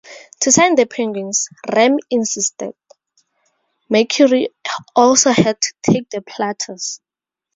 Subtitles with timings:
[0.39, 2.73] To sign the Penguins, Ram insisted,
[3.87, 4.49] Mercury
[4.95, 6.99] also had to take the Platters.